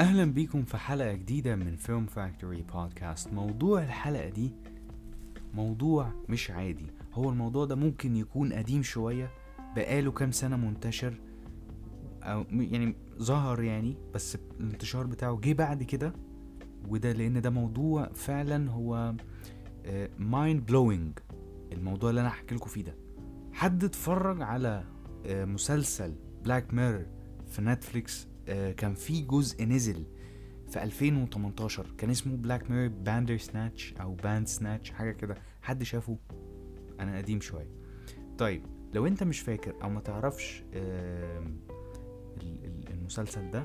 [0.00, 4.52] أهلا بيكم في حلقة جديدة من فيلم فاكتوري بودكاست موضوع الحلقة دي
[5.54, 6.86] موضوع مش عادي.
[7.12, 9.30] هو الموضوع ده ممكن يكون قديم شوية
[9.76, 11.14] بقاله كام سنة منتشر
[12.26, 16.12] م- يعني ظهر يعني بس الانتشار بتاعه جه بعد كده
[16.88, 19.14] وده لأن ده موضوع فعلا هو
[20.18, 21.18] mind blowing
[21.72, 22.94] الموضوع اللي أنا هحكي لكم فيه ده.
[23.52, 24.84] حد اتفرج على
[25.26, 27.06] آه، مسلسل بلاك ميرور
[27.46, 28.35] في نتفليكس آه،
[28.76, 30.04] كان في جزء نزل
[30.68, 35.36] في 2018 كان اسمه بلاك ميرور باندر سناتش أو باند سناتش حاجة كده.
[35.62, 36.18] حد شافه؟
[37.00, 37.70] أنا قديم شوية.
[38.38, 38.62] طيب
[38.94, 40.62] لو أنت مش فاكر أو ما تعرفش
[42.90, 43.64] المسلسل ده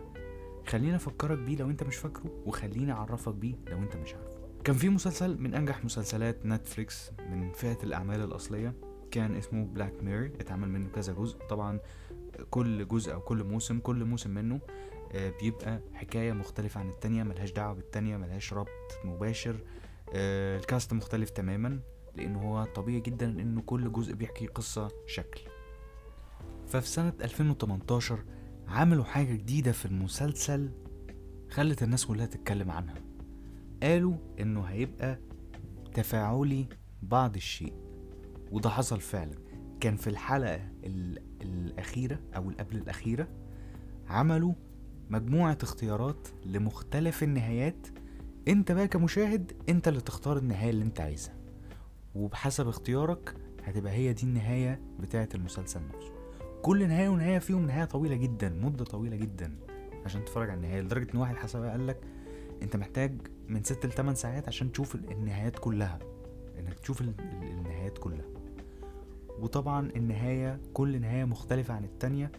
[0.67, 4.31] خليني أفكرك بيه لو أنت مش فاكره وخليني أعرفك بيه لو أنت مش عارفه.
[4.63, 8.73] كان في مسلسل من أنجح مسلسلات نتفليكس من فئة الأعمال الأصلية.
[9.11, 11.38] كان اسمه بلاك ميرور اتعمل منه كذا جزء.
[11.38, 11.80] طبعا
[12.49, 14.59] كل جزء أو كل موسم كل موسم منه
[15.13, 18.69] آه، بيبقى حكاية مختلفة عن التانية ملهاش دعوة بالتانية ملهاش ربط
[19.06, 19.64] مباشر.
[20.14, 21.80] آه، ال cast مختلف تماما
[22.16, 25.41] لأن هو طبيعي جدا إنه كل جزء بيحكي قصة شكل.
[26.67, 28.23] ففي سنة 2018
[28.67, 30.72] عملوا حاجة جديدة في المسلسل
[31.50, 32.95] خلت الناس كلها تتكلم عنها.
[33.84, 35.19] قالوا إنه هيبقى
[35.94, 36.67] تفاعلي
[37.02, 37.73] بعض الشيء
[38.52, 39.50] وده حصل فعلا.
[39.82, 43.28] كان في الحلقة ال- الأخيرة أو اللي قبل الأخيرة
[44.10, 44.54] عملوا
[45.10, 47.88] مجموعة اختيارات لمختلف النهايات
[48.48, 51.34] أنت بقى كمشاهد أنت اللي تختار النهاية اللي أنت عايزها.
[52.16, 56.12] وبحسب اختيارك هتبقى هي دي النهاية بتاعة المسلسل نفسه.
[56.62, 59.56] كل نهاية ونهاية فيهم نهاية طويلة جدا مدة طويلة جدا
[60.06, 62.02] عشان تتفرج على النهاية لدرجة إن واحد حسبها قال لك
[62.62, 66.00] أنت محتاج من ست لتمن ساعات عشان تشوف ال- النهايات كلها
[66.59, 68.26] إنك تشوف ال- ال- النهايات كلها.
[69.42, 72.31] وطبعا النهاية كل نهاية مختلفة عن التانية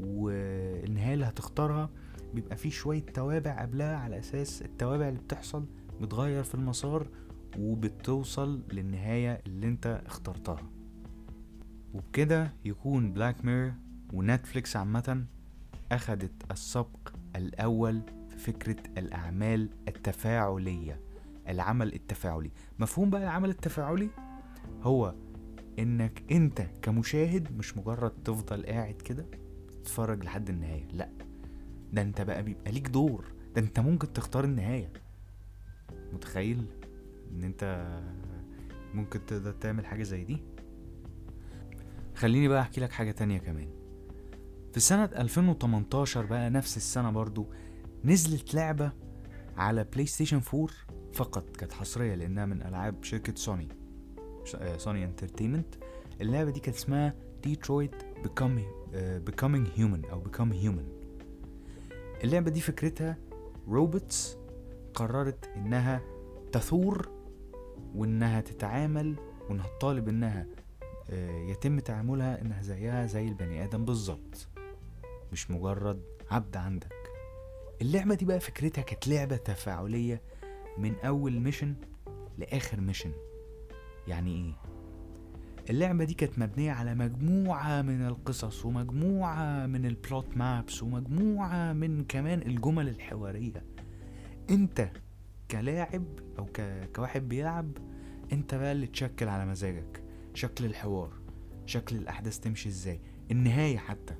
[0.00, 1.90] والنهاية اللي هتختارها
[2.34, 5.64] بيبقى فيه شوية توابع قبلها على أساس التوابع اللي بتحصل
[6.00, 7.06] بتغير في المسار
[7.58, 10.62] وبتوصل للنهاية اللي انت اخترتها.
[11.94, 13.72] وبكده يكون بلاك ميرور
[14.12, 15.24] نتفليكس عامة
[15.92, 21.00] أخدت السبق الأول في فكرة الأعمال التفاعلية
[21.48, 22.50] العمل التفاعلي.
[22.78, 24.08] مفهوم بقى العمل التفاعلي؟
[24.82, 25.14] هو
[25.80, 29.26] إنك أنت كمشاهد مش مجرد تفضل قاعد كده
[29.82, 31.08] تتفرج لحد النهاية لأ.
[31.92, 33.24] ده أنت بقى بيبقى ليك دور.
[33.54, 34.92] ده أنت ممكن تختار النهاية.
[36.12, 36.64] متخيل؟
[37.32, 37.90] إن أنت
[38.94, 40.42] ممكن تقدر تعمل حاجة زي دي؟
[42.14, 43.68] خليني بقى أحكي لك حاجة تانية كمان.
[44.72, 47.46] في سنة 2018 بقى نفس السنة برضو
[48.04, 48.92] نزلت لعبة
[49.56, 50.68] على بلاي ستيشن 4
[51.12, 53.68] فقط كانت حصرية لأنها من ألعاب شركة سوني
[54.76, 55.74] سوني انترتينمنت
[56.20, 57.94] اللعبة دي كانت اسمها ديترويت
[58.94, 60.84] آه، becoming human أو become human.
[62.24, 63.18] اللعبة دي فكرتها
[63.68, 64.36] robots
[64.94, 66.02] قررت إنها
[66.52, 67.08] تثور
[67.94, 69.16] وإنها تتعامل
[69.48, 70.46] وإنها تطالب إنها
[71.10, 74.48] آه، يتم تعاملها إنها زيها زي البني آدم بالظبط.
[75.32, 76.92] مش مجرد عبد عندك.
[77.82, 80.20] اللعبة دي بقى فكرتها كانت لعبة تفاعلية
[80.78, 81.74] من أول mission
[82.38, 83.12] لآخر mission
[84.08, 84.52] يعني إيه؟
[85.70, 92.04] اللعبة دي كانت مبنية على مجموعة من القصص ومجموعة من ال plot maps ومجموعة من
[92.04, 93.64] كمان الجمل الحوارية
[94.50, 94.90] أنت
[95.50, 96.04] كلاعب
[96.38, 96.88] أو ك...
[96.96, 97.72] كواحد بيلعب
[98.32, 100.02] أنت بقى اللي تشكل على مزاجك
[100.34, 101.12] شكل الحوار
[101.66, 103.00] شكل الأحداث تمشي إزاي
[103.30, 104.14] النهاية حتى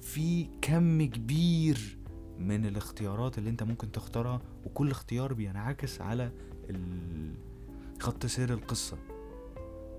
[0.00, 1.98] في كم كبير
[2.38, 6.32] من الاختيارات اللي أنت ممكن تختارها وكل اختيار بينعكس على
[6.70, 7.34] ال-
[8.02, 8.98] خط سير القصة.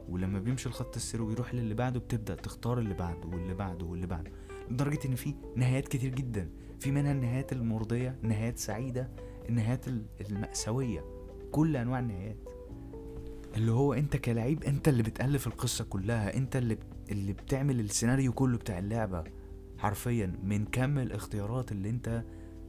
[0.09, 4.31] ولما بيمشي الخط السير ويروح للي بعده بتبدأ تختار اللي بعده واللي بعده واللي بعده.
[4.71, 6.49] لدرجة إن في نهايات كتير جدا.
[6.79, 9.09] في منها النهايات المرضية النهايات سعيدة
[9.49, 11.05] النهايات ال- المأساوية.
[11.51, 12.37] كل أنواع النهايات.
[13.55, 16.37] اللي هو أنت كلاعب أنت اللي بتألف القصة كلها.
[16.37, 16.77] أنت اللي
[17.11, 19.23] اللي بتعمل السيناريو كله بتاع اللعبة.
[19.77, 22.23] حرفيا من كم الاختيارات اللي أنت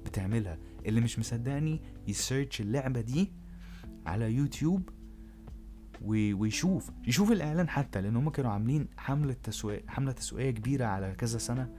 [0.04, 0.58] بتعملها.
[0.86, 3.32] اللي مش مصدقني يسيرش اللعبة دي
[4.06, 4.90] على يوتيوب.
[6.02, 11.38] ويشوف يشوف الإعلان حتى لأن هم كانوا عاملين حملة تسويق حملة تسويقية كبيرة على كذا
[11.38, 11.70] سنة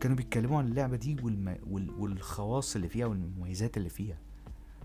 [0.00, 1.56] كانوا بيتكلموا عن اللعبة دي والم...
[1.70, 1.90] وال...
[1.90, 4.18] والخواص اللي فيها والمميزات اللي فيها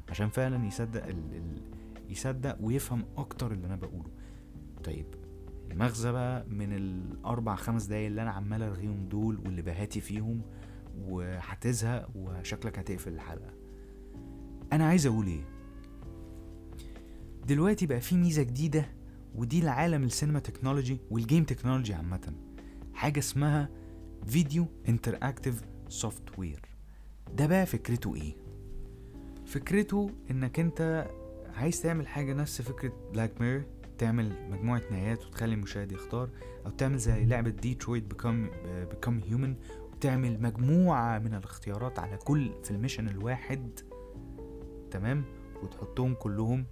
[0.09, 1.35] عشان فعلا يصدق ال...
[1.35, 1.61] ال...
[2.09, 4.09] يصدق ويفهم أكتر اللي أنا بقوله.
[4.83, 5.05] طيب
[5.71, 10.41] المغزى بقى من الأربع خمس دقايق اللي أنا عمال ارغيهم دول واللي بهاتي فيهم
[11.07, 13.53] وهتزهق وشكلك هتقفل الحلقة.
[14.73, 15.43] أنا عايز أقول إيه؟
[17.47, 18.85] دلوقتي بقى في ميزة جديدة
[19.35, 22.33] ودي لعالم السينما technology وال game technology عامة.
[22.93, 23.69] حاجة اسمها
[24.27, 26.61] video interactive software
[27.33, 28.35] ده بقى فكرته إيه؟
[29.45, 31.07] فكرته إنك أنت
[31.55, 33.65] عايز تعمل حاجة نفس فكرة بلاك ميرور
[33.97, 36.29] تعمل مجموعة نهايات وتخلي المشاهد يختار
[36.65, 38.47] أو تعمل زي لعبة ديترويت become
[38.89, 39.55] become human
[39.93, 43.79] وتعمل مجموعة من الاختيارات على كل في ال mission الواحد
[44.91, 45.23] تمام؟
[45.63, 46.65] وتحطهم كلهم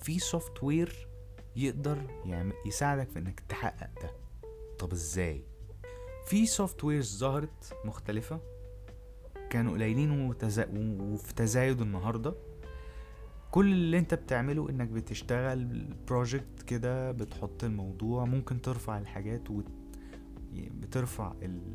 [0.00, 1.08] في software
[1.56, 4.10] يقدر يعمل يساعدك في إنك تحقق ده.
[4.78, 5.44] طب إزاي؟
[6.26, 8.40] في softwares ظهرت مختلفة
[9.50, 10.68] كانوا قليلين وتزا...
[11.00, 12.34] وفي تزايد النهاردة.
[13.50, 19.64] كل اللي أنت بتعمله إنك بتشتغل project كده بتحط الموضوع ممكن ترفع الحاجات وت...
[20.54, 21.74] بترفع ال...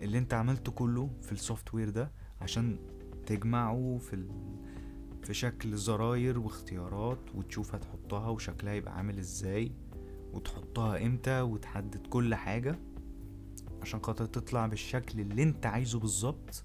[0.00, 2.10] اللي أنت عملته كله في ال software ده
[2.40, 2.78] عشان
[3.26, 4.28] تجمعه في ال...
[5.28, 9.72] في شكل زراير واختيارات وتشوف هتحطها وشكلها يبقى عامل إزاي
[10.32, 12.78] وتحطها إمتى وتحدد كل حاجة
[13.82, 16.64] عشان خاطر تطلع بالشكل اللي انت عايزه بالظبط.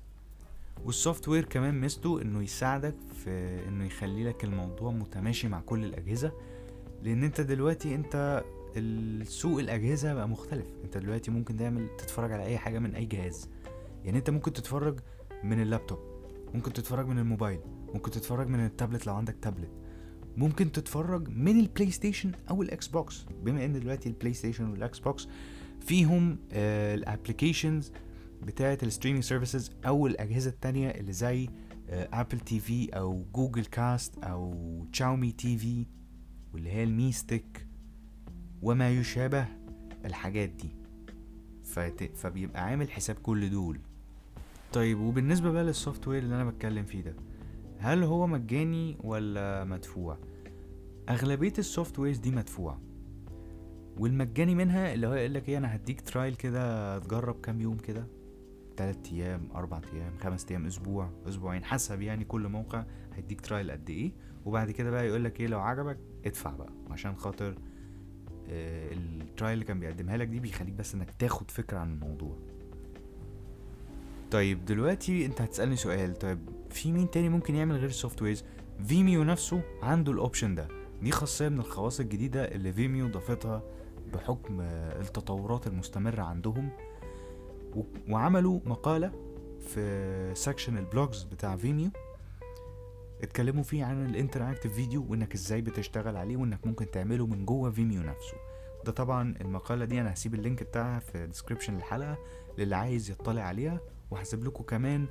[0.85, 3.29] والسوفت وير كمان ميزته انه يساعدك في
[3.67, 6.31] انه يخلي لك الموضوع متماشي مع كل الأجهزة
[7.01, 8.43] لأن انت دلوقتي انت
[8.77, 10.67] السوق الأجهزة بقى مختلف.
[10.83, 13.49] انت دلوقتي ممكن تعمل تتفرج على أي حاجة من أي جهاز.
[14.03, 14.99] يعني انت ممكن تتفرج
[15.43, 15.99] من اللابتوب
[16.53, 17.59] ممكن تتفرج من الموبايل
[17.93, 19.71] ممكن تتفرج من التابلت لو عندك تابلت.
[20.37, 25.27] ممكن تتفرج من البلاي ستيشن أو الاكس بوكس بما إن دلوقتي البلاي ستيشن والاكس بوكس
[25.81, 27.91] فيهم ال applications
[28.43, 31.49] بتاعة ال streaming services أو الأجهزة التانية اللي زي
[31.89, 35.85] ابل تي في أو جوجل كاست أو تشاومي تي في
[36.53, 37.67] واللي هي المي stick
[38.61, 39.45] وما يشابه
[40.05, 40.69] الحاجات دي.
[41.63, 42.11] فت...
[42.15, 43.79] فبيبقى عامل حساب كل دول.
[44.73, 47.15] طيب وبالنسبة بقى لل software اللي أنا بتكلم فيه ده.
[47.83, 50.17] هل هو مجاني ولا مدفوع؟
[51.09, 52.81] أغلبية ال softwares دي مدفوعة.
[53.97, 58.07] والمجاني منها اللي هو يقول لك إيه أنا هديك trial كده تجرب كام يوم كده.
[58.77, 63.89] تلات أيام أربع أيام خمس أيام أسبوع أسبوعين حسب يعني كل موقع هيديك trial قد
[63.89, 64.11] إيه.
[64.45, 67.55] وبعد كده بقى يقول لك إيه لو عجبك ادفع بقى عشان خاطر
[68.49, 72.37] آه ال trial اللي كان بيقدمها لك دي بيخليك بس إنك تاخد فكرة عن الموضوع.
[74.31, 76.15] طيب دلوقتي أنت هتسألني سؤال.
[76.19, 76.39] طيب
[76.73, 78.43] في مين تاني ممكن يعمل غير ال softwares
[78.85, 80.67] فيميو نفسه عنده ال option ده.
[81.01, 83.63] دي خاصية من الخواص الجديدة اللي فيميو ضافتها
[84.13, 86.69] بحكم التطورات المستمرة عندهم.
[88.09, 89.11] وعملوا مقالة
[89.59, 91.89] في section ال blogs بتاع فيميو
[93.21, 97.71] اتكلموا فيه عن ال interactive video وإنك إزاي بتشتغل عليه وإنك ممكن تعمله من جوه
[97.71, 98.37] فيميو نفسه.
[98.85, 102.17] ده طبعا المقالة دي أنا هسيب ال link بتاعها في description الحلقة
[102.57, 103.79] للي عايز يطلع عليها
[104.11, 105.07] وهسيب لكم كمان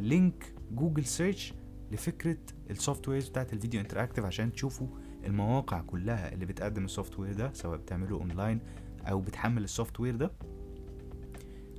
[0.00, 1.54] link جوجل search
[1.92, 2.38] لفكرة
[2.70, 4.86] ال softwares بتاعت ال video interactive عشان تشوفوا
[5.24, 8.60] المواقع كلها اللي بتقدم ال software ده سواء بتعمله اونلاين
[9.04, 10.32] أو بتحمل ال software ده.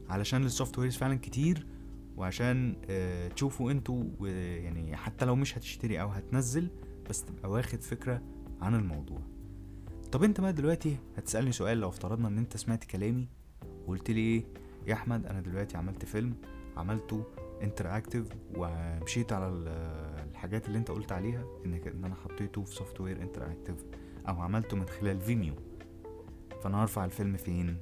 [0.10, 1.68] علشان ال softwares فعلا كتير
[2.18, 6.70] وعشان آه تشوفوا أنتوا يعني حتى لو مش هتشتري أو هتنزل
[7.10, 8.22] بس تبقى واخد فكرة
[8.62, 9.22] عن الموضوع.
[10.12, 13.28] طب انت بقى دلوقتي هتسألني سؤال لو افترضنا إن انت سمعت كلامي
[13.88, 14.46] وقلت لي إيه؟
[14.88, 16.34] يا أحمد أنا دلوقتي عملت فيلم
[16.78, 17.24] عملته
[17.62, 18.28] interactive
[18.58, 19.48] ومشيت على
[20.32, 23.86] الحاجات اللي انت قلت عليها إنك إن أنا حطيته في software interactive
[24.28, 25.54] أو عملته من خلال فيميو
[26.64, 27.78] فأنا هرفع الفيلم فين؟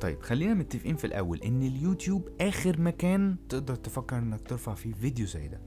[0.00, 5.26] طيب خلينا متفقين في الأول إن اليوتيوب آخر مكان تقدر تفكر إنك ترفع فيه فيديو
[5.26, 5.60] زي ده.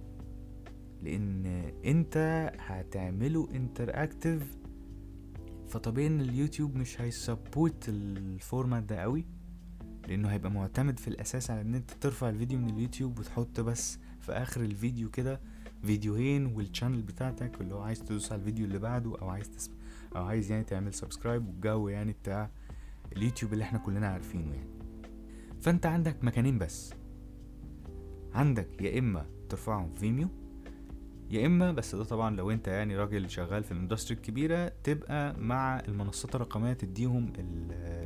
[1.02, 1.46] لأن
[1.86, 4.58] أنت هتعمله interactive
[5.68, 9.26] فطبيعي إن اليوتيوب مش هي support ال format ده قوي.
[10.08, 14.32] لأنه هيبقى معتمد في الأساس على إن أنت ترفع الفيديو من اليوتيوب وتحط بس في
[14.32, 15.40] آخر الفيديو كده
[15.84, 19.72] فيديوهين وال channel بتاعتك اللي هو عايز تدوس على الفيديو اللي بعده أو عايز تسم...
[20.16, 22.50] أو عايز يعني تعمل subscribe والجو يعني بتاع
[23.18, 24.70] اليوتيوب اللي إحنا كلنا عارفينه يعني.
[25.62, 26.94] فأنت عندك مكانين بس.
[28.34, 30.28] عندك يا إما ترفعهم في فيميو
[31.32, 35.40] يا إما بس ده طبعا لو أنت يعني راجل شغال في ال industry الكبيرة تبقى
[35.40, 37.34] مع المنصات الرقمية تديهم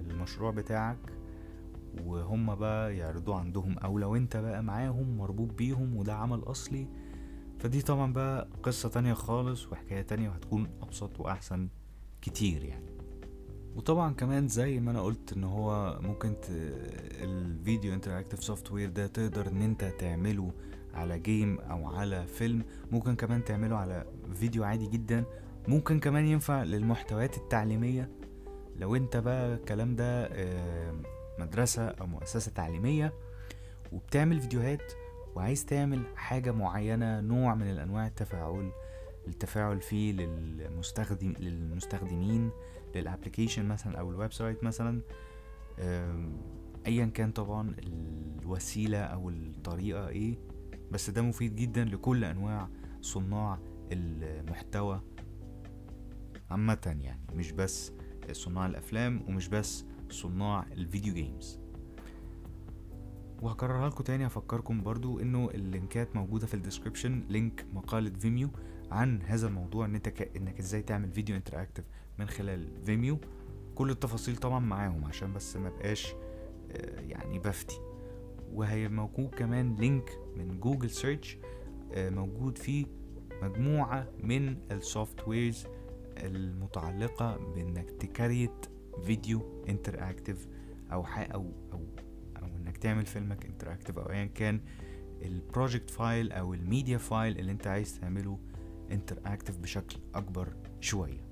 [0.10, 0.98] المشروع بتاعك
[2.06, 6.88] وهم بقى يعرضوه عندهم أو لو أنت بقى معاهم مربوط بيهم وده عمل أصلي
[7.60, 11.70] فدي طبعا بقى قصة تانية خالص وحكاية تانية وهتكون أبسط وأحسن
[12.22, 12.86] كتير يعني.
[13.76, 16.46] وطبعا كمان زي ما أنا قلت إن هو ممكن ت...
[17.22, 20.52] ال video interactive software ده تقدر إن أنت تعمله
[20.94, 25.24] على game أو على فيلم ممكن كمان تعمله على فيديو عادي جدا.
[25.68, 28.10] ممكن كمان ينفع للمحتويات التعليمية.
[28.78, 30.30] لو أنت بقى الكلام ده
[31.40, 33.14] مدرسة أو مؤسسة تعليمية
[33.92, 34.94] وبتعمل فيديوهات
[35.36, 38.72] وعايز تعمل حاجة معينة نوع من الأنواع التفاعل
[39.28, 42.50] التفاعل فيه للمستخدم للمستخدمين
[42.96, 45.02] لل application مثلا أو ال website مثلا
[46.88, 50.38] ايا كان طبعا الوسيلة أو الطريقة إيه
[50.92, 52.70] بس ده مفيد جدا لكل أنواع
[53.02, 53.60] صناع
[53.92, 55.02] المحتوى
[56.52, 57.92] عامة يعني مش بس
[58.32, 61.60] صناع الأفلام ومش بس صناع ال video games
[63.42, 68.10] وهكررها لكم تاني هفكركم برضو إنه ال link ات موجودة في ال description link مقالة
[68.20, 68.50] فيميو
[68.92, 70.38] عن هذا الموضوع إن أنت ك...
[70.38, 71.86] إنك إزاي تعمل video interactive
[72.20, 73.18] من خلال فيميو
[73.76, 76.14] كل التفاصيل طبعا معاهم عشان بس ما بقاش
[76.72, 77.80] آه، يعني بفتي.
[78.54, 81.38] وهي موجود كمان link من جوجل search
[81.98, 82.86] موجود فيه
[83.42, 85.68] مجموعة من ال softwares
[86.18, 88.66] المتعلقة بإنك ت create
[89.04, 90.48] video interactive
[90.92, 91.20] أو ح...
[91.20, 91.86] أو أو
[92.38, 94.62] أو إنك تعمل فيلمك interactive أو ايا كان
[95.22, 98.40] ال project file أو ال media file اللي أنت عايز تعمله
[98.92, 101.26] interactive بشكل أكبر شوية.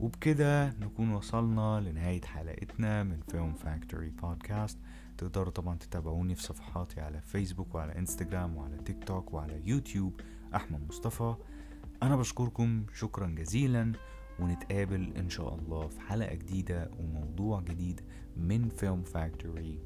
[0.00, 4.78] وبكده نكون وصلنا لنهاية حلقتنا من فيلم فاكتوري بودكاست
[5.18, 10.20] تقدروا طبعا تتابعوني في صفحاتي على فيسبوك وعلى انستجرام وعلى تيك توك وعلى يوتيوب
[10.54, 11.34] أحمد مصطفى.
[12.02, 12.86] أنا بشكركم.
[12.94, 13.92] شكرا جزيلا.
[14.40, 18.00] ونتقابل إن شاء الله في حلقة جديدة وموضوع جديد
[18.36, 19.78] من فيلم فاكتوري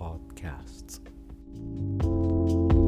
[0.00, 1.02] بودكاست
[1.56, 2.02] thank
[2.72, 2.85] you